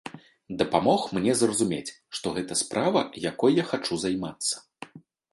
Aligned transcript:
Дапамог 0.59 1.03
мне 1.17 1.33
зразумець, 1.41 1.93
што 2.19 2.31
гэта 2.37 2.57
справа, 2.61 3.03
якой 3.31 3.51
я 3.57 3.65
хачу 3.73 3.99
займацца. 4.05 4.55